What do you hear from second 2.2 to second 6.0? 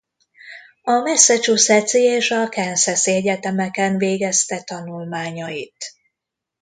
a kansasi egyetemeken végezte tanulmányait.